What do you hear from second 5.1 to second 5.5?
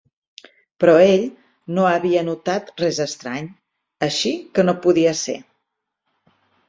ser.